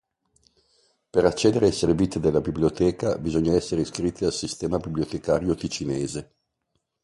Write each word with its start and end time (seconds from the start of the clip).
Per 1.11 1.25
accedere 1.25 1.67
ai 1.67 1.71
servizi 1.71 2.19
della 2.19 2.41
biblioteca 2.41 3.19
bisogna 3.19 3.53
essere 3.53 3.81
iscritti 3.81 4.25
al 4.25 4.33
sistema 4.33 4.79
bibliotecario 4.79 5.53
ticinese. 5.53 6.33